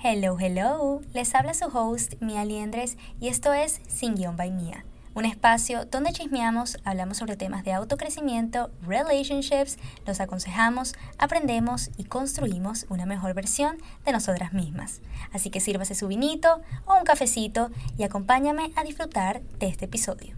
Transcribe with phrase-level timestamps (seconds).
[0.00, 1.00] Hello, hello.
[1.12, 4.84] Les habla su host, Mia Liendres, y esto es Sin Guión by Mia,
[5.16, 9.76] un espacio donde chismeamos, hablamos sobre temas de autocrecimiento, relationships,
[10.06, 15.00] los aconsejamos, aprendemos y construimos una mejor versión de nosotras mismas.
[15.32, 20.36] Así que sírvase su vinito o un cafecito y acompáñame a disfrutar de este episodio.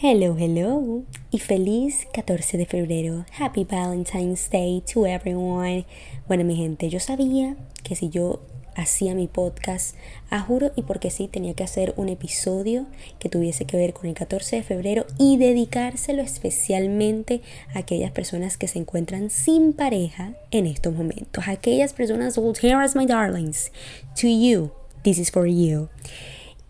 [0.00, 3.24] Hello, hello, y feliz 14 de febrero.
[3.36, 5.86] Happy Valentine's Day to everyone.
[6.28, 7.56] Bueno, mi gente, yo sabía
[7.88, 8.40] que si yo
[8.78, 9.96] hacía mi podcast,
[10.30, 12.86] a juro y porque sí, tenía que hacer un episodio
[13.18, 17.40] que tuviese que ver con el 14 de febrero y dedicárselo especialmente
[17.74, 21.48] a aquellas personas que se encuentran sin pareja en estos momentos.
[21.48, 23.72] Aquellas personas, here my darlings,
[24.20, 24.70] to you,
[25.02, 25.88] this is for you.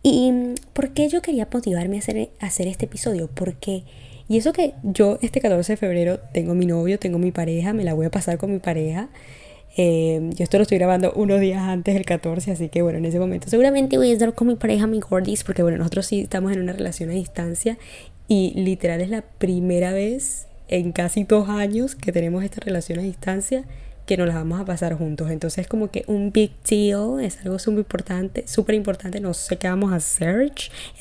[0.02, 3.28] ¿Y por qué yo quería motivarme a hacer, hacer este episodio?
[3.28, 3.84] Porque,
[4.28, 7.84] y eso que yo este 14 de febrero tengo mi novio, tengo mi pareja, me
[7.84, 9.10] la voy a pasar con mi pareja.
[9.80, 13.04] Eh, yo esto lo estoy grabando unos días antes del 14, así que bueno, en
[13.04, 16.22] ese momento seguramente voy a estar con mi pareja, mi gordis, porque bueno, nosotros sí
[16.22, 17.78] estamos en una relación a distancia
[18.26, 23.02] y literal es la primera vez en casi dos años que tenemos esta relación a
[23.02, 23.66] distancia
[24.08, 25.30] que nos las vamos a pasar juntos.
[25.30, 29.58] Entonces es como que un big deal, es algo súper importante, súper importante, no sé
[29.58, 30.50] qué vamos a hacer.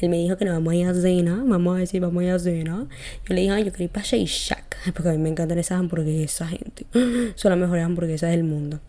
[0.01, 2.25] Él me dijo que nos vamos a ir a cena, vamos a decir vamos a
[2.25, 2.85] ir a cena.
[3.27, 5.57] Yo le dije, ay, yo quiero ir para Shake Shack, porque a mí me encantan
[5.57, 6.85] esas hamburguesas, gente.
[7.35, 8.81] Son las mejores hamburguesas del mundo.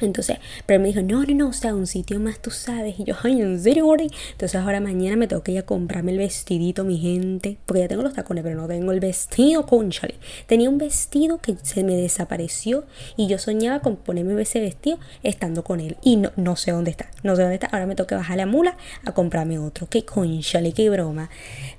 [0.00, 2.98] Entonces, pero él me dijo, no, no, no, o sea, un sitio más tú sabes.
[2.98, 4.08] Y yo, ay, ¿en serio, Gordy?
[4.32, 7.58] Entonces ahora mañana me tengo que ir a comprarme el vestidito, mi gente.
[7.64, 10.16] Porque ya tengo los tacones, pero no tengo el vestido, conchale.
[10.46, 12.84] Tenía un vestido que se me desapareció
[13.16, 15.96] y yo soñaba con ponerme ese vestido estando con él.
[16.02, 17.68] Y no, no sé dónde está, no sé dónde está.
[17.68, 19.86] Ahora me tengo que bajar la mula a comprarme otro.
[19.88, 21.30] Qué conchale, qué broma.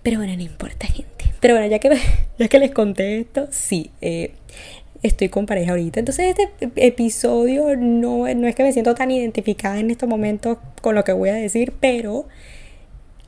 [0.04, 1.34] Pero bueno, no importa, gente.
[1.42, 1.90] Pero bueno, ya que,
[2.40, 4.34] ya que les conté esto, sí, eh,
[5.06, 6.00] estoy con pareja ahorita.
[6.00, 10.96] Entonces este episodio no, no es que me siento tan identificada en estos momentos con
[10.96, 12.26] lo que voy a decir, pero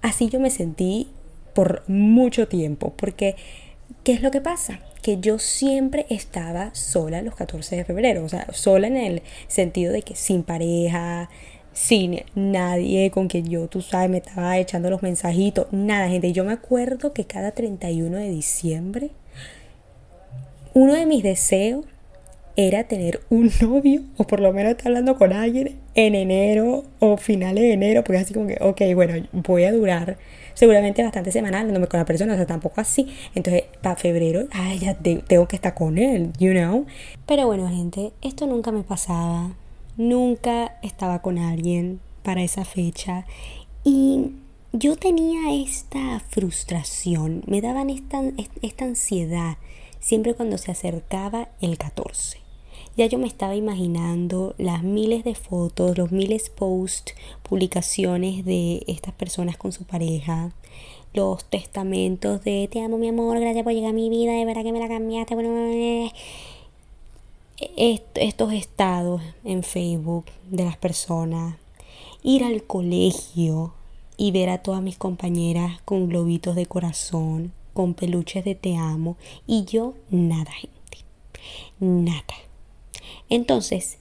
[0.01, 1.07] así yo me sentí
[1.53, 3.35] por mucho tiempo, porque
[4.03, 4.79] ¿qué es lo que pasa?
[5.01, 9.93] Que yo siempre estaba sola los 14 de febrero, o sea, sola en el sentido
[9.93, 11.29] de que sin pareja,
[11.73, 16.33] sin nadie con quien yo, tú sabes, me estaba echando los mensajitos, nada, gente.
[16.33, 19.11] Yo me acuerdo que cada 31 de diciembre
[20.77, 21.85] uno de mis deseos
[22.55, 27.17] era tener un novio o por lo menos estar hablando con alguien en enero o
[27.17, 30.19] finales de enero, porque así como que, ok, bueno, voy a durar
[30.53, 33.07] seguramente bastante semanas hablándome con la persona, o sea, tampoco así.
[33.33, 36.85] Entonces, para febrero, ay, ya tengo que estar con él, you know.
[37.25, 39.55] Pero bueno, gente, esto nunca me pasaba.
[39.97, 43.25] Nunca estaba con alguien para esa fecha.
[43.83, 44.33] Y
[44.73, 48.21] yo tenía esta frustración, me daban esta,
[48.61, 49.57] esta ansiedad
[50.07, 52.37] siempre cuando se acercaba el 14.
[52.95, 57.13] Ya yo me estaba imaginando las miles de fotos, los miles posts,
[57.43, 60.53] publicaciones de estas personas con su pareja,
[61.13, 64.63] los testamentos de te amo mi amor, gracias por llegar a mi vida, de verdad
[64.63, 65.35] que me la cambiaste.
[65.35, 66.09] Bueno,
[67.75, 71.57] estos estados en Facebook de las personas,
[72.23, 73.73] ir al colegio
[74.15, 79.17] y ver a todas mis compañeras con globitos de corazón, con peluches de te amo
[79.45, 81.05] y yo nada, gente.
[81.79, 82.23] Nada.
[83.29, 83.99] Entonces,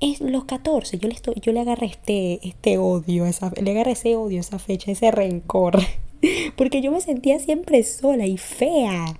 [0.00, 3.92] es los 14, yo le, estoy, yo le agarré este, este odio, esa, le agarré
[3.92, 5.78] ese odio, esa fecha, ese rencor.
[6.56, 9.18] Porque yo me sentía siempre sola y fea.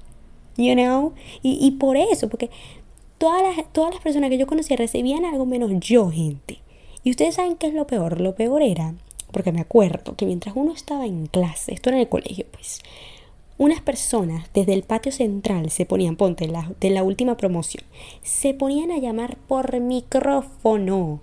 [0.56, 1.12] You know?
[1.42, 2.48] Y, y por eso, porque
[3.18, 6.60] todas las, todas las personas que yo conocía recibían algo menos yo, gente.
[7.04, 8.22] Y ustedes saben qué es lo peor.
[8.22, 8.94] Lo peor era,
[9.32, 12.80] porque me acuerdo que mientras uno estaba en clase, esto era en el colegio, pues,
[13.58, 17.84] unas personas desde el patio central se ponían, ponte, la, de la última promoción,
[18.22, 21.20] se ponían a llamar por micrófono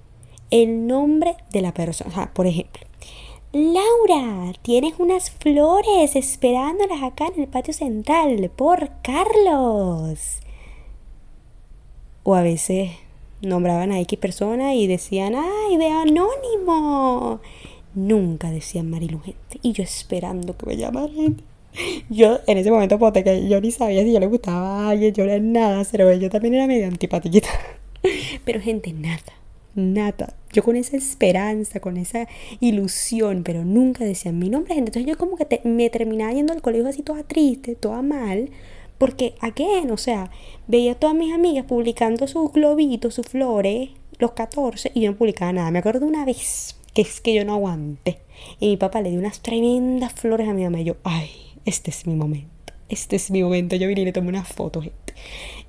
[0.49, 2.31] el nombre de la persona.
[2.33, 2.81] Por ejemplo,
[3.51, 10.39] Laura, tienes unas flores esperándolas acá en el patio central por Carlos.
[12.23, 12.91] O a veces
[13.41, 17.41] nombraban a X persona y decían, ay, de anónimo.
[17.93, 19.59] Nunca decían Marilu gente.
[19.61, 21.43] Y yo esperando que me llamaran
[22.09, 25.13] yo en ese momento, pote, que yo ni sabía si yo le gustaba a alguien,
[25.13, 27.49] yo era nada, pero yo también era medio antipatillita.
[28.43, 29.21] Pero gente, nada,
[29.75, 30.35] nada.
[30.51, 32.27] Yo con esa esperanza, con esa
[32.59, 34.89] ilusión, pero nunca decían mi nombre, gente.
[34.89, 38.49] Entonces yo como que me terminaba yendo al colegio así toda triste, toda mal.
[38.97, 39.83] Porque, ¿a qué?
[39.89, 40.31] O sea,
[40.67, 43.89] veía a todas mis amigas publicando sus globitos, sus flores,
[44.19, 45.71] los 14, y yo no publicaba nada.
[45.71, 48.19] Me acuerdo una vez que es que yo no aguanté.
[48.59, 50.81] Y mi papá le dio unas tremendas flores a mi mamá.
[50.81, 51.29] Y yo, ay,
[51.65, 52.49] este es mi momento.
[52.89, 53.75] Este es mi momento.
[53.75, 55.13] Yo vine y le tomé una foto, gente.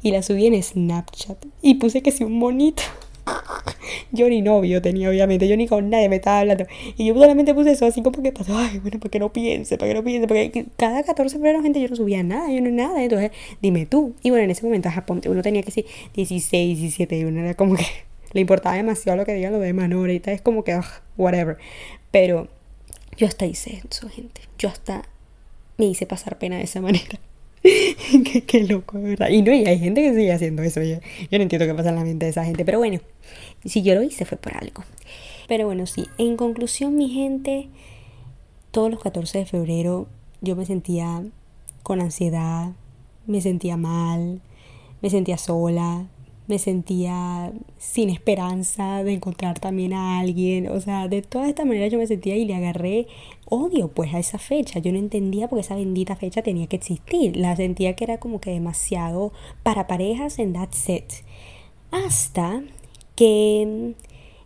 [0.02, 1.44] Y la subí en Snapchat.
[1.62, 2.82] Y puse que sí un bonito.
[4.12, 6.67] yo ni novio tenía, obviamente, yo ni con nadie me estaba hablando.
[6.96, 9.79] Y yo solamente puse eso así como que pasó, ay, bueno, para que no piense,
[9.79, 12.61] para que no piense, porque cada 14 de febrero, gente, yo no subía nada, yo
[12.61, 13.31] no nada, entonces,
[13.62, 14.14] dime tú.
[14.23, 17.55] Y bueno, en ese momento, Japón, uno tenía que decir 16, 17, y uno era
[17.55, 17.87] como que
[18.32, 19.99] le importaba demasiado lo que digan los demás, ¿no?
[19.99, 20.79] Ahorita es como que,
[21.17, 21.56] whatever.
[22.11, 22.49] Pero
[23.17, 24.43] yo hasta hice eso, gente.
[24.58, 25.05] Yo hasta
[25.76, 27.19] me hice pasar pena de esa manera.
[28.47, 29.31] qué, loco, ¿verdad?
[29.31, 30.82] Y no, y hay gente que sigue haciendo eso.
[30.82, 30.97] Yo,
[31.31, 32.65] yo no entiendo qué pasa en la mente de esa gente.
[32.65, 33.00] Pero bueno,
[33.65, 34.85] si yo lo hice fue por algo.
[35.49, 37.69] Pero bueno, sí, en conclusión, mi gente,
[38.71, 40.06] todos los 14 de febrero
[40.41, 41.23] yo me sentía
[41.82, 42.73] con ansiedad,
[43.26, 44.41] me sentía mal,
[45.00, 46.06] me sentía sola,
[46.46, 51.88] me sentía sin esperanza de encontrar también a alguien, o sea, de toda esta manera
[51.88, 53.06] yo me sentía y le agarré
[53.46, 56.76] odio pues a esa fecha, yo no entendía por qué esa bendita fecha tenía que
[56.76, 59.32] existir, la sentía que era como que demasiado
[59.62, 61.25] para parejas en that set,
[61.91, 62.62] hasta
[63.17, 63.94] que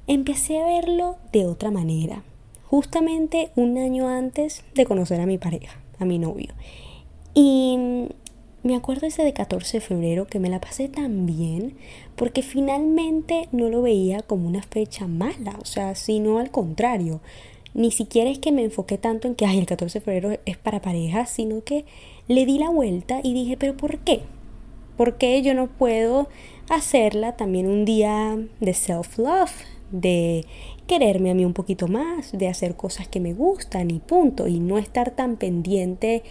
[0.07, 2.23] empecé a verlo de otra manera,
[2.67, 6.55] justamente un año antes de conocer a mi pareja, a mi novio,
[7.35, 8.09] y
[8.63, 11.77] me acuerdo ese de 14 de febrero que me la pasé tan bien
[12.17, 17.21] porque finalmente no lo veía como una fecha mala, o sea, sino al contrario.
[17.75, 20.57] Ni siquiera es que me enfoqué tanto en que Ay, el 14 de febrero es
[20.57, 21.85] para parejas, sino que
[22.27, 24.23] le di la vuelta y dije, pero ¿por qué?
[24.97, 26.29] ¿Por qué yo no puedo
[26.69, 29.53] hacerla también un día de self-love,
[29.93, 30.45] de
[30.89, 34.59] quererme a mí un poquito más, de hacer cosas que me gustan y punto, y
[34.59, 36.25] no estar tan pendiente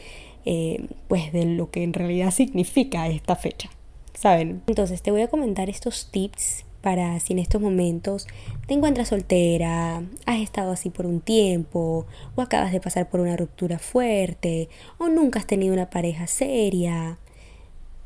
[0.50, 3.70] eh, pues de lo que en realidad significa esta fecha,
[4.14, 4.62] ¿saben?
[4.68, 8.28] Entonces te voy a comentar estos tips para si en estos momentos
[8.66, 12.06] te encuentras soltera, has estado así por un tiempo,
[12.36, 17.18] o acabas de pasar por una ruptura fuerte, o nunca has tenido una pareja seria.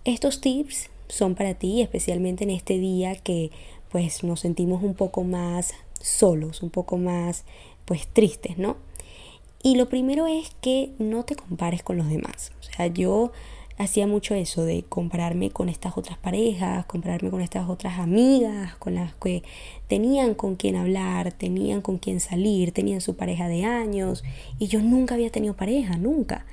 [0.04, 3.52] Estos tips son para ti, especialmente en este día que
[3.92, 7.46] pues nos sentimos un poco más solos, un poco más
[7.86, 8.78] pues tristes, ¿no?
[9.64, 12.52] Y lo primero es que no te compares con los demás.
[12.60, 13.32] O sea, yo
[13.78, 18.96] hacía mucho eso de compararme con estas otras parejas, compararme con estas otras amigas, con
[18.96, 19.44] las que
[19.88, 24.24] tenían con quién hablar, tenían con quién salir, tenían su pareja de años
[24.60, 26.46] y yo nunca había tenido pareja, nunca.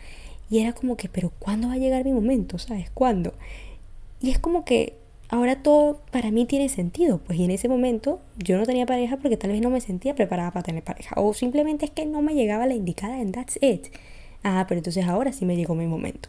[0.50, 2.58] Y era como que, pero ¿cuándo va a llegar mi momento?
[2.58, 2.90] ¿Sabes?
[2.90, 3.34] ¿Cuándo?
[4.20, 4.97] Y es como que
[5.28, 7.18] ahora todo para mí tiene sentido.
[7.18, 10.14] Pues y en ese momento yo no tenía pareja porque tal vez no me sentía
[10.14, 11.14] preparada para tener pareja.
[11.16, 13.88] O simplemente es que no me llegaba la indicada en that's it.
[14.42, 16.28] Ah, pero entonces ahora sí me llegó mi momento.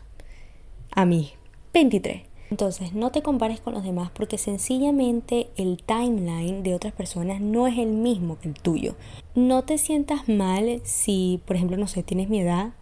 [0.91, 1.31] A mí,
[1.73, 2.23] 23.
[2.51, 7.67] Entonces, no te compares con los demás porque sencillamente el timeline de otras personas no
[7.67, 8.95] es el mismo que el tuyo.
[9.35, 12.73] No te sientas mal si, por ejemplo, no sé, tienes mi edad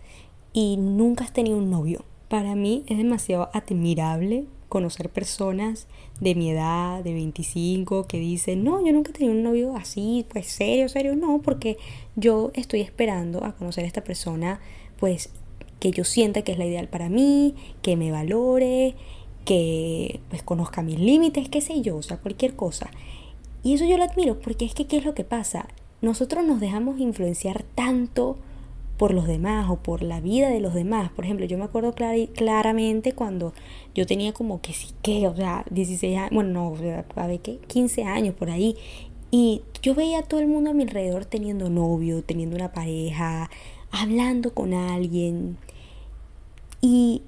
[0.53, 2.05] y nunca has tenido un novio.
[2.29, 4.45] Para mí es demasiado admirable
[4.77, 5.87] conocer personas
[6.19, 10.23] de mi edad, de 25, que dicen, no, yo nunca he tenido un novio así,
[10.29, 11.77] pues serio, serio, no, porque
[12.15, 14.59] yo estoy esperando a conocer a esta persona,
[14.99, 15.31] pues
[15.79, 18.93] que yo sienta que es la ideal para mí, que me valore,
[19.45, 22.91] que pues conozca mis límites, qué sé yo, o sea, cualquier cosa.
[23.63, 25.69] Y eso yo lo admiro porque es que, ¿qué es lo que pasa?
[26.03, 28.37] Nosotros nos dejamos influenciar tanto
[28.97, 31.11] por los demás o por la vida de los demás.
[31.11, 33.53] Por ejemplo, yo me acuerdo claramente cuando
[33.93, 37.59] yo tenía como que sí que, o sea, 16 años, bueno, no, a ver qué,
[37.67, 38.75] 15 años por ahí.
[39.29, 43.49] Y yo veía a todo el mundo a mi alrededor teniendo novio, teniendo una pareja,
[43.91, 45.57] hablando con alguien.
[46.81, 47.21] Y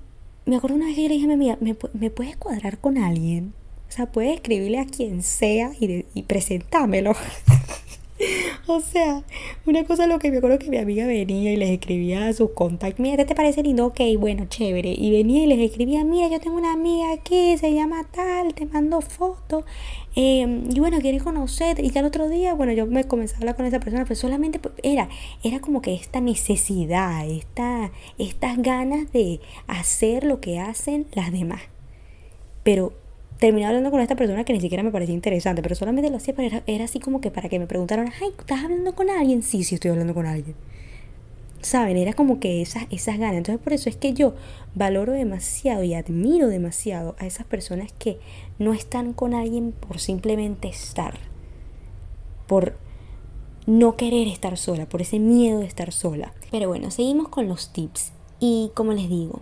[0.46, 2.80] me acuerdo una vez que yo le dije a mi amiga, ¿me, ¿me puedes cuadrar
[2.80, 3.54] con alguien?
[3.90, 7.14] O sea, puedes escribirle a quien sea y, y presentármelo.
[8.68, 9.24] O sea,
[9.66, 12.52] una cosa lo que me acuerdo que mi amiga venía y les escribía a sus
[12.52, 13.86] contactos, mira, ¿te parece lindo?
[13.88, 14.94] Ok, bueno, chévere.
[14.98, 18.66] Y venía y les escribía, mira, yo tengo una amiga aquí, se llama tal, te
[18.66, 19.64] mando fotos.
[20.16, 21.80] Em, y bueno, quieres conocer.
[21.84, 24.16] Y ya el otro día, bueno, yo me comencé a hablar con esa persona, pero
[24.16, 25.10] solamente era,
[25.44, 31.62] era como que esta necesidad, esta, estas ganas de hacer lo que hacen las demás.
[32.64, 32.94] Pero
[33.40, 36.36] terminé hablando con esta persona que ni siquiera me parecía interesante, pero solamente lo hacía,
[36.36, 39.42] pero era, así como que para que me preguntaran, ay, ¿estás hablando con alguien?
[39.42, 40.56] Sí, sí, estoy hablando con alguien.
[41.62, 41.98] ¿Saben?
[41.98, 43.38] Era como que esas, esas ganas.
[43.38, 44.34] Entonces por eso es que yo
[44.76, 48.20] valoro demasiado y admiro demasiado a esas personas que
[48.60, 51.18] no están con alguien por simplemente estar,
[52.48, 52.78] por
[53.68, 56.34] no querer estar sola, por ese miedo de estar sola.
[56.52, 58.14] Pero bueno, seguimos con los tips.
[58.40, 59.42] Y como les digo,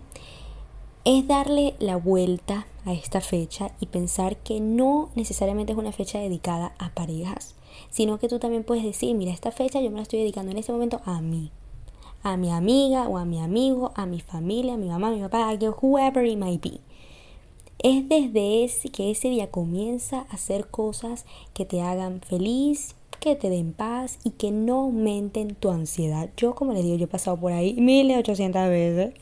[1.10, 6.18] es darle la vuelta a esta fecha y pensar que no necesariamente es una fecha
[6.18, 7.54] dedicada a parejas,
[7.88, 10.58] sino que tú también puedes decir, mira, esta fecha yo me la estoy dedicando en
[10.58, 11.50] este momento a mí,
[12.22, 15.22] a mi amiga o a mi amigo, a mi familia, a mi mamá, a mi
[15.22, 16.78] papá, a whoever it might be.
[17.78, 21.24] Es desde ese, que ese día comienza a hacer cosas
[21.54, 26.28] que te hagan feliz, que te den paz y que no aumenten tu ansiedad.
[26.36, 29.14] Yo, como les digo, yo he pasado por ahí 1800 veces.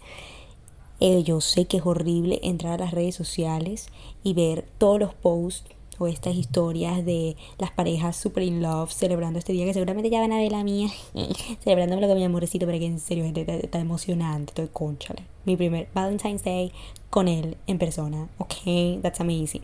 [1.00, 3.88] Eh, yo sé que es horrible entrar a las redes sociales
[4.22, 9.38] y ver todos los posts o estas historias de las parejas super in love celebrando
[9.38, 10.90] este día que seguramente ya van a ver la mía
[11.64, 16.44] celebrándome con mi amorecito pero que en serio está, emocionante estoy conchale mi primer Valentine's
[16.44, 16.70] Day
[17.08, 19.62] con él en persona ok that's amazing.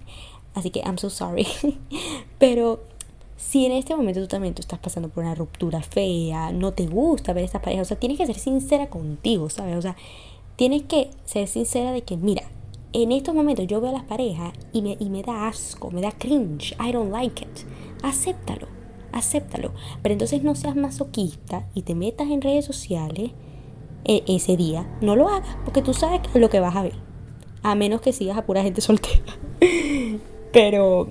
[0.54, 1.46] Así que I'm so sorry.
[2.38, 2.80] Pero
[3.36, 6.86] si en este momento tú también tú estás pasando por una ruptura fea, no te
[6.86, 9.76] gusta ver estas parejas, o sea, tienes que ser sincera contigo, ¿sabes?
[9.76, 9.96] O sea,
[10.62, 12.44] tienes que ser sincera de que, mira,
[12.92, 16.00] en estos momentos yo veo a las parejas y me, y me da asco, me
[16.00, 17.66] da cringe, I don't like it.
[18.04, 18.68] Acéptalo,
[19.10, 19.72] acéptalo.
[20.02, 23.32] Pero entonces no seas masoquista y te metas en redes sociales
[24.04, 24.88] e, ese día.
[25.00, 26.94] No lo hagas, porque tú sabes lo que vas a ver.
[27.64, 29.36] A menos que sigas a pura gente soltera.
[30.52, 31.08] Pero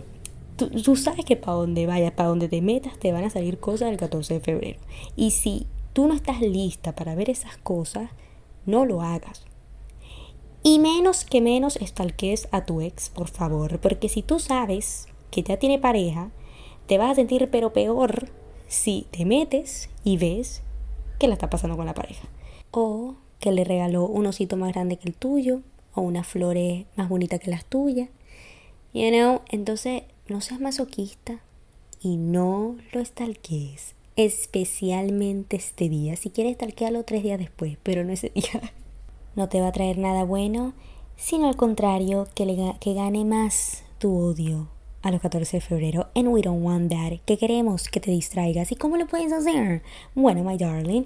[0.56, 3.60] tú, tú sabes que para donde vayas, para donde te metas, te van a salir
[3.60, 4.80] cosas el 14 de febrero.
[5.18, 8.12] Y si tú no estás lista para ver esas cosas,
[8.66, 9.46] no lo hagas.
[10.64, 15.44] Y menos que menos estalques a tu ex, por favor, porque si tú sabes que
[15.44, 16.30] ya tiene pareja,
[16.88, 18.30] te vas a sentir pero peor
[18.68, 20.62] si te metes y ves
[21.20, 22.28] que la está pasando con la pareja.
[22.72, 25.62] O que le regaló un osito más grande que el tuyo,
[25.94, 28.10] o unas flores más bonitas que las tuyas.
[28.94, 31.40] You know, entonces no seas masoquista
[32.02, 33.96] y no lo estalques.
[34.16, 36.16] Especialmente este día.
[36.16, 38.74] Si quieres, estalquealo tres días después, pero no ese día
[39.36, 40.74] no te va a traer nada bueno,
[41.16, 44.68] sino al contrario, que, le, que gane más tu odio
[45.02, 46.08] a los 14 de febrero.
[46.16, 47.20] And we don't want that.
[47.26, 48.72] Que queremos que te distraigas.
[48.72, 49.84] ¿Y cómo lo puedes hacer?
[50.16, 51.06] Bueno, my darling.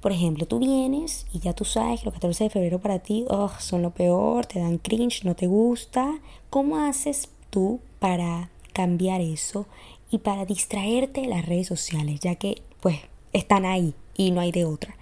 [0.00, 3.26] Por ejemplo, tú vienes y ya tú sabes que los 14 de febrero para ti
[3.28, 6.18] oh, son lo peor, te dan cringe, no te gusta.
[6.48, 9.66] ¿Cómo haces tú para cambiar eso
[10.10, 12.20] y para distraerte de las redes sociales?
[12.20, 12.98] Ya que, pues,
[13.32, 14.96] están ahí y no hay de otra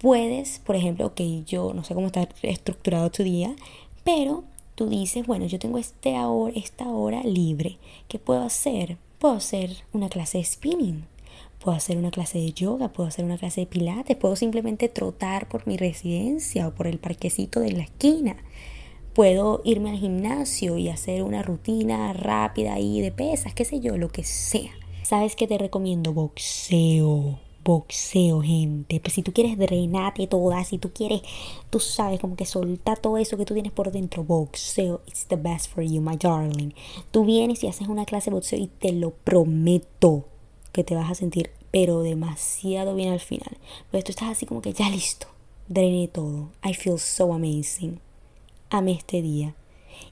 [0.00, 3.54] puedes, por ejemplo, que yo no sé cómo está estructurado tu día,
[4.02, 7.76] pero tú dices, bueno, yo tengo este hora, esta hora libre,
[8.08, 8.96] ¿qué puedo hacer?
[9.18, 11.04] Puedo hacer una clase de spinning,
[11.62, 15.48] puedo hacer una clase de yoga, puedo hacer una clase de pilates, puedo simplemente trotar
[15.48, 18.36] por mi residencia o por el parquecito de la esquina.
[19.20, 23.98] Puedo irme al gimnasio y hacer una rutina rápida ahí de pesas, qué sé yo,
[23.98, 24.70] lo que sea.
[25.02, 26.14] ¿Sabes qué te recomiendo?
[26.14, 28.98] Boxeo boxeo, gente.
[28.98, 31.20] Pues si tú quieres drenarte toda, si tú quieres,
[31.68, 35.36] tú sabes, como que soltar todo eso que tú tienes por dentro, boxeo, it's the
[35.36, 36.70] best for you, my darling.
[37.10, 40.24] Tú vienes y haces una clase de boxeo y te lo prometo
[40.72, 43.58] que te vas a sentir, pero demasiado bien al final.
[43.90, 45.26] Pues tú estás así como que ya listo,
[45.68, 46.48] drené todo.
[46.64, 48.00] I feel so amazing.
[48.70, 49.54] Amé este día.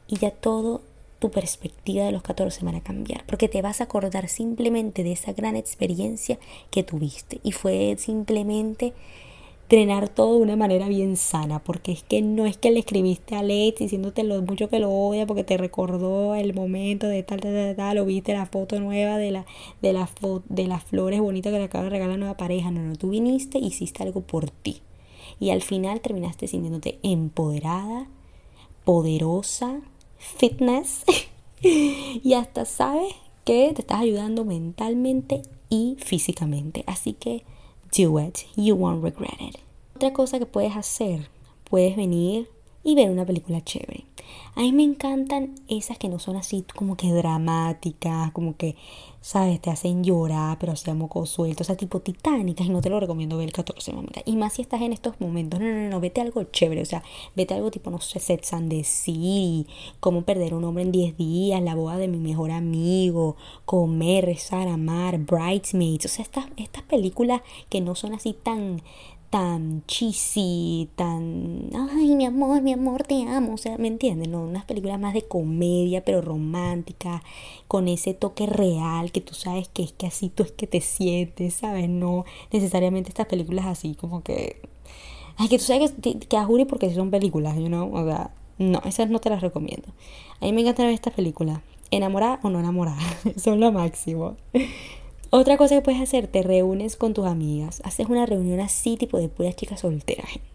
[0.08, 0.82] Y ya todo
[1.20, 5.12] tu perspectiva de los 14 van a cambiar, porque te vas a acordar simplemente de
[5.12, 6.38] esa gran experiencia
[6.70, 8.94] que tuviste y fue simplemente
[9.68, 13.36] drenar todo de una manera bien sana, porque es que no es que le escribiste
[13.36, 17.40] a Lex diciéndote lo mucho que lo odia porque te recordó el momento de tal,
[17.40, 19.46] tal, tal, tal, o viste la foto nueva de, la,
[19.82, 20.08] de, la
[20.48, 23.10] de las flores bonitas que le acaba de regalar la nueva pareja, no, no, tú
[23.10, 24.82] viniste hiciste algo por ti.
[25.38, 28.08] Y al final terminaste sintiéndote empoderada,
[28.88, 29.82] poderosa,
[30.16, 31.04] fitness
[31.62, 33.12] y hasta sabes
[33.44, 36.84] que te estás ayudando mentalmente y físicamente.
[36.86, 37.44] Así que
[37.94, 39.56] do it, you won't regret it.
[39.94, 41.28] Otra cosa que puedes hacer,
[41.68, 42.48] puedes venir
[42.84, 44.04] y ver una película chévere.
[44.54, 48.76] A mí me encantan esas que no son así como que dramáticas, como que,
[49.20, 49.60] ¿sabes?
[49.60, 52.66] Te hacen llorar, pero sea moco suelto, o sea, tipo titánicas.
[52.66, 54.20] Y no te lo recomiendo ver el 14, mamita.
[54.24, 55.60] Y más si estás en estos momentos.
[55.60, 57.02] No, no, no, vete algo chévere, o sea,
[57.36, 59.66] vete algo tipo, no sé, Sets and the City,
[60.00, 64.68] cómo perder un hombre en 10 días, la boda de mi mejor amigo, comer, rezar,
[64.68, 66.06] amar, Bridesmaids.
[66.06, 68.82] O sea, estas, estas películas que no son así tan
[69.30, 74.30] tan cheesy, tan, ay, mi amor, mi amor, te amo, o sea, ¿me entienden?
[74.30, 77.22] No, unas películas más de comedia, pero romántica,
[77.66, 80.80] con ese toque real que tú sabes que es que así tú es que te
[80.80, 81.88] sientes, ¿sabes?
[81.90, 84.62] No necesariamente estas películas así como que,
[85.36, 87.94] ay, que tú sabes que, que a porque son películas, you know?
[87.94, 89.88] o sea, no, esas no te las recomiendo.
[90.40, 92.98] A mí me encanta ver estas películas, enamorada o no enamorada,
[93.36, 94.36] son lo máximo.
[95.30, 99.18] Otra cosa que puedes hacer, te reúnes con tus amigas, haces una reunión así tipo
[99.18, 100.48] de puras chicas solteras, gente.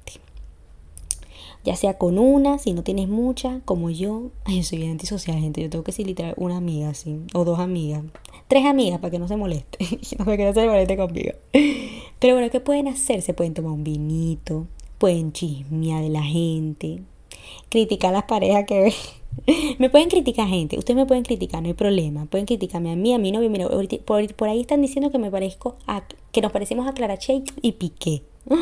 [1.64, 4.32] Ya sea con una, si no tienes mucha, como yo.
[4.44, 5.62] Ay, yo soy antisocial, gente.
[5.62, 7.22] Yo tengo que ser literal una amiga, así.
[7.34, 8.04] O dos amigas.
[8.50, 9.78] Tres amigas para que no se moleste.
[10.18, 11.32] para que no se moleste conmigo.
[12.20, 13.22] Pero bueno, ¿qué pueden hacer?
[13.22, 14.68] Se pueden tomar un vinito.
[14.98, 17.00] Pueden chismear de la gente.
[17.70, 18.94] Criticar a las parejas que
[19.80, 22.26] me pueden criticar gente, ustedes me pueden criticar, no hay problema.
[22.26, 23.50] Pueden criticarme a mí, a mi novio.
[23.50, 23.68] Mira,
[24.06, 27.44] por, por ahí están diciendo que me parezco a, que nos parecemos a Clara Che
[27.62, 28.24] y Piqué.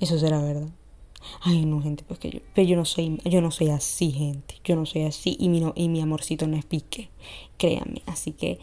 [0.00, 0.68] Eso será verdad.
[1.42, 4.56] Ay, no, gente, pues que yo, pero yo no soy, yo no soy así, gente.
[4.64, 7.10] Yo no soy así y mi, y mi amorcito no es Piqué,
[7.58, 8.02] créanme.
[8.06, 8.58] Así que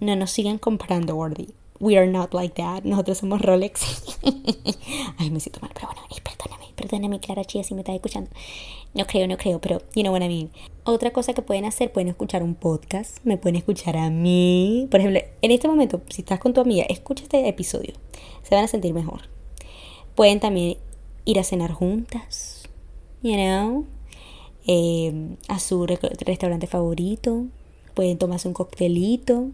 [0.00, 1.48] no nos sigan comparando, Gordy.
[1.80, 2.82] We are not like that.
[2.82, 4.18] Nosotros somos Rolex.
[5.18, 8.30] Ay, me siento mal, pero bueno, perdóname, perdóname, Clara Chía, si me estás escuchando.
[8.94, 10.50] No creo, no creo, pero you know what I mean.
[10.84, 14.88] Otra cosa que pueden hacer, pueden escuchar un podcast, me pueden escuchar a mí.
[14.90, 17.94] Por ejemplo, en este momento, si estás con tu amiga, escucha este episodio.
[18.42, 19.22] Se van a sentir mejor.
[20.14, 20.78] Pueden también
[21.24, 22.68] ir a cenar juntas,
[23.22, 23.84] you know,
[24.66, 27.44] eh, a su restaurante favorito.
[27.94, 29.50] Pueden tomarse un coctelito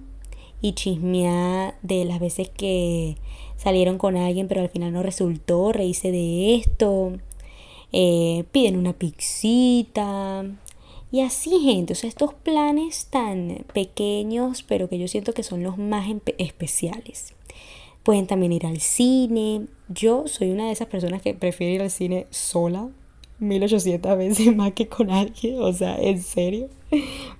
[0.60, 3.16] y chismear de las veces que
[3.56, 7.12] salieron con alguien pero al final no resultó, reíse de esto,
[7.96, 10.44] eh, piden una pixita.
[11.12, 15.62] Y así, gente, o sea, estos planes tan pequeños, pero que yo siento que son
[15.62, 16.08] los más
[16.38, 17.34] especiales.
[18.02, 19.68] Pueden también ir al cine.
[19.88, 22.88] Yo soy una de esas personas que prefiere ir al cine sola,
[23.38, 26.68] 1800 veces más que con alguien, o sea, en serio.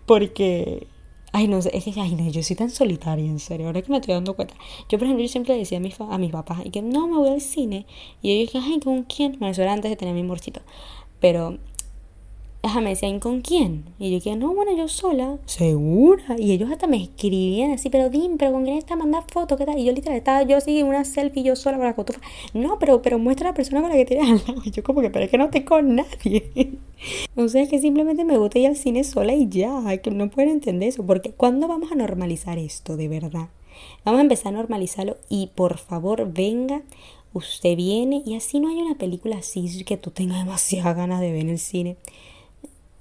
[0.06, 0.86] Porque
[1.36, 3.90] Ay, no sé, es que, ay, no, yo soy tan solitaria, en serio, ahora que
[3.90, 4.54] me estoy dando cuenta.
[4.88, 7.16] Yo, por ejemplo, yo siempre decía a mis, a mis papás, y que no, me
[7.16, 7.86] voy al cine.
[8.22, 9.32] Y ellos ay, ¿con quién?
[9.40, 10.60] Bueno, eso era antes de tener mi morcito.
[11.18, 11.58] Pero
[12.80, 13.84] me decían, ¿con quién?
[13.98, 16.36] Y yo dije, no, bueno, yo sola, segura.
[16.38, 18.96] Y ellos hasta me escribían así, pero dim, pero ¿con quién está?
[18.96, 19.78] Manda fotos, ¿qué tal?
[19.78, 22.20] Y yo literal estaba yo así en una selfie yo sola con la cotufa.
[22.54, 24.62] No, pero, pero muestra a la persona con la que tienes al lado.
[24.64, 26.78] Y yo como que, pero es que no estoy con nadie.
[27.36, 30.30] o sea, es que simplemente me gusta ir al cine sola y ya, que no
[30.30, 31.04] pueden entender eso.
[31.04, 33.48] Porque ¿cuándo vamos a normalizar esto, de verdad?
[34.04, 36.82] Vamos a empezar a normalizarlo y por favor venga
[37.34, 41.32] usted viene y así no hay una película así que tú tengas demasiadas ganas de
[41.32, 41.96] ver en el cine.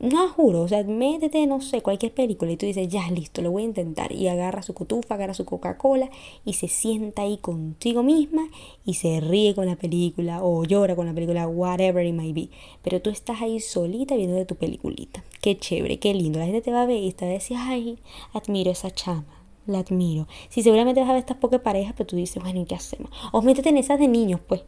[0.03, 3.51] No, juro, o sea, métete, no sé, cualquier película y tú dices, ya, listo, lo
[3.51, 4.11] voy a intentar.
[4.11, 6.09] Y agarra su cotufa, agarra su Coca-Cola
[6.43, 8.49] y se sienta ahí contigo misma
[8.83, 12.49] y se ríe con la película o llora con la película, whatever it may be.
[12.81, 15.23] Pero tú estás ahí solita viendo de tu peliculita.
[15.41, 16.37] Qué chévere, qué lindo.
[16.37, 17.97] La gente te va a ver y te va a decir, ay,
[18.33, 19.23] admiro esa chama
[19.67, 20.27] la admiro.
[20.49, 23.09] Si seguramente vas a ver estas pocas parejas, pero tú dices, bueno, ¿y qué hacemos?
[23.31, 24.63] O métete en esas de niños, pues.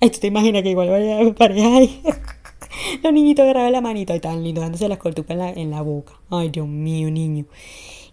[0.00, 2.02] Ay, tú te imaginas que igual vaya a pareja ahí.
[3.02, 5.82] Los niñitos agarraban la manito y tan lindo, dándose las cortupas en la, en la
[5.82, 6.14] boca.
[6.30, 7.46] Ay, Dios mío, niño.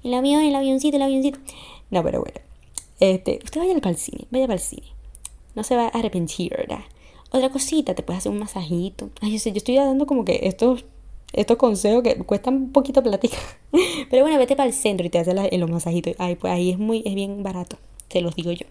[0.03, 1.39] El avión, el avioncito, el avioncito.
[1.89, 2.39] No, pero bueno.
[2.99, 4.87] Este, usted vaya al cine, vaya para el cine.
[5.55, 6.81] No se va a arrepentir, ¿verdad?
[7.31, 9.09] Otra cosita, te puedes hacer un masajito.
[9.21, 10.85] Ay, yo sé, yo estoy dando como que estos,
[11.33, 13.37] estos consejos que cuestan un poquito plática.
[14.09, 16.15] Pero bueno, vete para el centro y te haces los masajitos.
[16.17, 18.65] Ay, pues ahí es muy, es bien barato, te los digo yo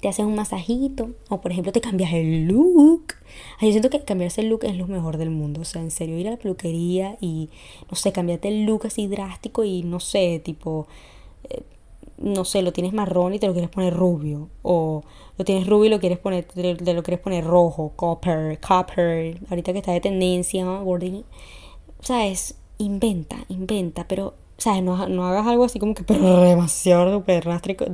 [0.00, 3.14] te haces un masajito o por ejemplo te cambias el look.
[3.58, 5.62] Ay, yo siento que cambiarse el look es lo mejor del mundo.
[5.62, 7.50] O sea, en serio, ir a la peluquería y,
[7.90, 10.86] no sé, cambiarte el look así drástico y, no sé, tipo,
[11.48, 11.62] eh,
[12.18, 14.48] no sé, lo tienes marrón y te lo quieres poner rubio.
[14.62, 15.02] O
[15.36, 19.40] lo tienes rubio y lo quieres poner, te, lo quieres poner rojo, copper, copper.
[19.50, 21.24] Ahorita que está de tendencia, Gordy.
[21.98, 27.22] O sea, es, inventa, inventa, pero sea, no, hagas algo así como que pero demasiado
[27.22, 27.84] drástico.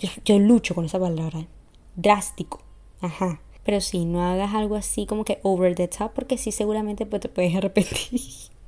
[0.00, 1.46] yo, yo, lucho con esa palabra.
[1.94, 2.60] Drástico.
[3.00, 3.40] Ajá.
[3.62, 7.20] Pero sí, no hagas algo así como que over the top, porque sí, seguramente pues,
[7.20, 8.20] te puedes arrepentir.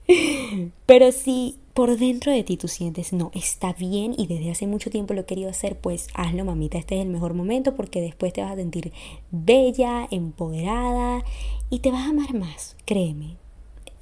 [0.86, 4.90] Pero si por dentro de ti tú sientes, no, está bien y desde hace mucho
[4.90, 6.76] tiempo lo he querido hacer, pues hazlo, mamita.
[6.76, 8.92] Este es el mejor momento porque después te vas a sentir
[9.30, 11.24] bella, empoderada
[11.70, 13.36] y te vas a amar más, créeme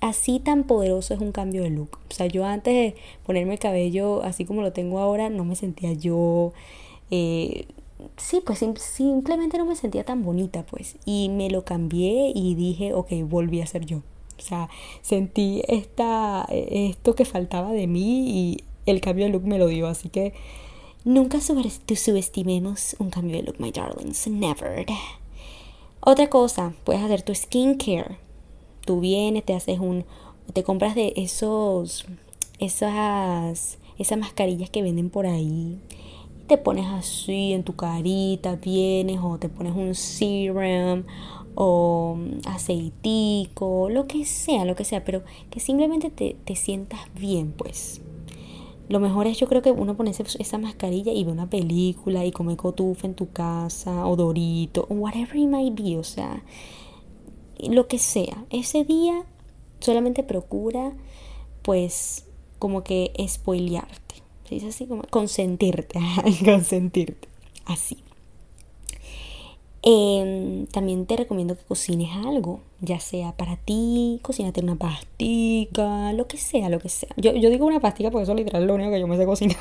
[0.00, 1.98] así tan poderoso es un cambio de look.
[2.10, 5.56] O sea, yo antes de ponerme el cabello así como lo tengo ahora, no me
[5.56, 6.52] sentía yo...
[7.10, 7.66] Eh,
[8.16, 10.96] sí, pues simplemente no me sentía tan bonita, pues.
[11.04, 13.98] Y me lo cambié y dije, ok, volví a ser yo.
[14.38, 14.68] O sea,
[15.02, 19.86] sentí esta, esto que faltaba de mí y el cambio de look me lo dio.
[19.86, 20.34] Así que
[21.04, 24.26] nunca subestimemos un cambio de look, my darlings.
[24.28, 24.86] Never.
[26.00, 28.25] Otra cosa, puedes hacer tu skincare
[28.86, 30.06] tú vienes, te haces un,
[30.54, 32.06] te compras de esos,
[32.58, 35.78] esas, esas mascarillas que venden por ahí.
[36.46, 41.02] Te pones así en tu carita, vienes o te pones un serum
[41.56, 47.52] o aceitico, lo que sea, lo que sea, pero que simplemente te, te sientas bien,
[47.52, 48.00] pues.
[48.88, 52.30] Lo mejor es yo creo que uno ponerse esa mascarilla y ve una película y
[52.30, 56.44] come cotufa en tu casa o dorito o whatever it might be, o sea,
[57.58, 58.44] lo que sea.
[58.50, 59.24] Ese día
[59.80, 60.92] solamente procura
[61.62, 62.24] pues
[62.58, 64.16] como que spoilearte.
[64.48, 65.98] Se dice así como consentirte,
[66.44, 67.28] consentirte.
[67.64, 67.98] Así.
[69.82, 76.26] Em, también te recomiendo que cocines algo, ya sea para ti, cocínate una pastica, lo
[76.26, 77.10] que sea, lo que sea.
[77.16, 79.26] Yo, yo digo una pastica porque eso literal es lo único que yo me sé
[79.26, 79.58] cocinar.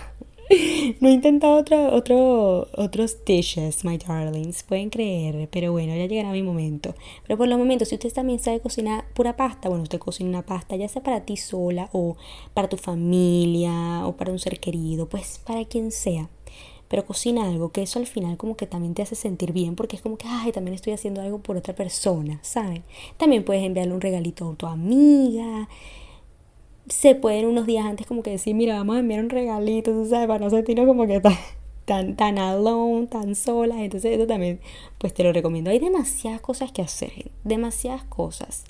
[0.99, 6.31] no he intentado otro, otro, otros dishes, my darlings, pueden creer, pero bueno, ya llegará
[6.31, 6.93] mi momento.
[7.23, 10.45] Pero por los momentos, si usted también sabe cocinar pura pasta, bueno, usted cocina una
[10.45, 12.15] pasta, ya sea para ti sola o
[12.53, 16.29] para tu familia o para un ser querido, pues para quien sea.
[16.88, 19.95] Pero cocina algo que eso al final como que también te hace sentir bien porque
[19.95, 22.84] es como que, ay, también estoy haciendo algo por otra persona, ¿saben?
[23.17, 25.67] También puedes enviarle un regalito a tu amiga
[26.88, 30.28] se pueden unos días antes como que decir, mira, vamos a enviar un regalito, sabes,
[30.28, 31.38] para no sentirnos como que tan,
[31.86, 33.84] tan, tan alone, tan sola.
[33.84, 34.60] Entonces eso también,
[34.98, 35.71] pues te lo recomiendo.
[35.71, 38.65] Hay demasiadas cosas que hacer, demasiadas cosas.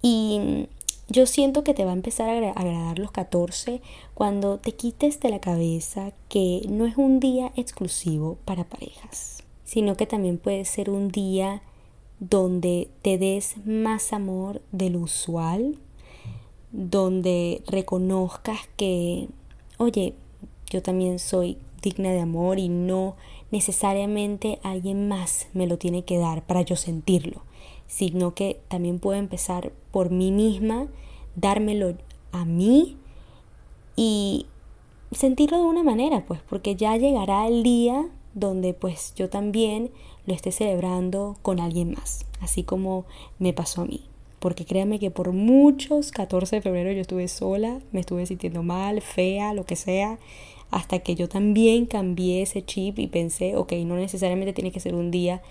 [0.00, 0.66] Y
[1.08, 3.82] yo siento que te va a empezar a agradar los 14
[4.14, 9.94] cuando te quites de la cabeza que no es un día exclusivo para parejas, sino
[9.96, 11.62] que también puede ser un día
[12.18, 15.76] donde te des más amor del usual,
[16.72, 19.28] donde reconozcas que,
[19.76, 20.14] oye,
[20.68, 23.14] yo también soy digna de amor y no
[23.50, 27.42] necesariamente alguien más me lo tiene que dar para yo sentirlo,
[27.86, 30.86] sino que también puedo empezar por mí misma,
[31.36, 31.94] dármelo
[32.30, 32.96] a mí
[33.94, 34.46] y
[35.10, 39.90] sentirlo de una manera, pues, porque ya llegará el día donde pues yo también
[40.24, 43.04] lo esté celebrando con alguien más, así como
[43.38, 44.00] me pasó a mí
[44.42, 49.00] porque créanme que por muchos 14 de febrero yo estuve sola, me estuve sintiendo mal,
[49.00, 50.18] fea, lo que sea,
[50.72, 54.96] hasta que yo también cambié ese chip y pensé, ok, no necesariamente tiene que ser
[54.96, 55.42] un día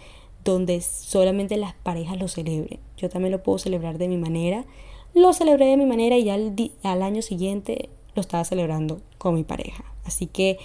[0.43, 4.65] donde solamente las parejas lo celebren, yo también lo puedo celebrar de mi manera,
[5.13, 9.45] lo celebré de mi manera y al, al año siguiente lo estaba celebrando con mi
[9.45, 10.57] pareja, así que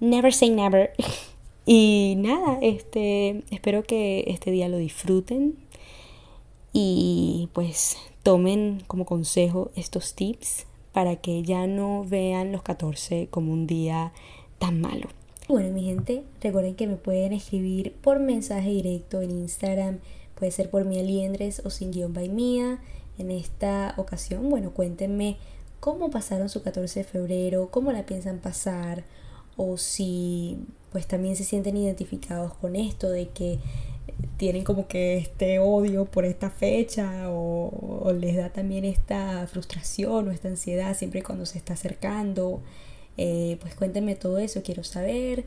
[0.00, 0.92] never say never.
[1.64, 5.56] y nada, este, espero que este día lo disfruten,
[6.80, 13.52] y pues tomen como consejo estos tips para que ya no vean los 14 como
[13.52, 14.12] un día
[14.60, 15.08] tan malo.
[15.48, 19.98] Bueno, mi gente, recuerden que me pueden escribir por mensaje directo en Instagram,
[20.36, 22.78] puede ser por mi aliendres o sin guion by mía.
[23.18, 25.36] En esta ocasión, bueno, cuéntenme
[25.80, 29.02] cómo pasaron su 14 de febrero, cómo la piensan pasar,
[29.56, 30.58] o si
[30.92, 33.58] pues también se sienten identificados con esto de que
[34.38, 40.30] tienen como que este odio por esta fecha o, les da también esta frustración o
[40.30, 42.62] esta ansiedad siempre cuando se está acercando.
[43.18, 45.44] Eh, pues cuéntenme todo eso, quiero saber.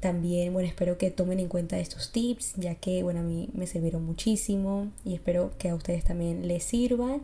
[0.00, 3.66] También, bueno, espero que tomen en cuenta estos tips, ya que, bueno, a mí me
[3.66, 7.22] sirvieron muchísimo y espero que a ustedes también les sirvan.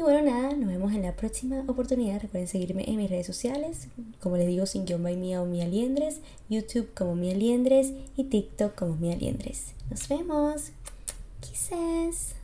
[0.00, 2.22] Y bueno, nada, nos vemos en la próxima oportunidad.
[2.22, 5.60] Recuerden seguirme en mis redes sociales, como les digo, sin guion by mía o mi
[5.60, 9.74] aliendres, YouTube como mi aliendres y TikTok como mi aliendres.
[9.90, 10.70] Nos vemos.
[11.42, 12.39] Kisses.